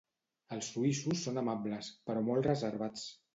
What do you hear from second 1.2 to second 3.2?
són amables, però molt reservats.